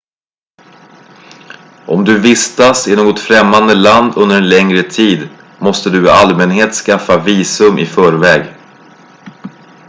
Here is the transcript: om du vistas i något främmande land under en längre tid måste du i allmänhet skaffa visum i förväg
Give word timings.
om 1.87 2.05
du 2.05 2.19
vistas 2.19 2.87
i 2.87 2.95
något 2.95 3.19
främmande 3.19 3.75
land 3.75 4.13
under 4.17 4.37
en 4.37 4.49
längre 4.49 4.83
tid 4.83 5.29
måste 5.59 5.89
du 5.89 6.05
i 6.05 6.09
allmänhet 6.09 6.73
skaffa 6.73 7.23
visum 7.23 7.77
i 7.77 7.85
förväg 7.85 8.53